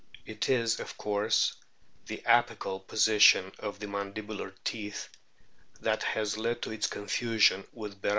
[0.25, 1.53] It is, of course,
[2.07, 5.09] the apical position of the mandibular teeth
[5.81, 8.09] that has led to its confusion with Berardius.